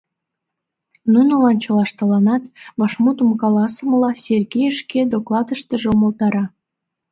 Нунылан 1.13 1.57
чылаштланат 1.63 2.43
вашмутым 2.79 3.29
каласымыла, 3.41 4.11
Сергей 4.25 4.69
шке 4.79 4.99
докладыштыже 5.11 5.87
умылтара. 5.95 6.45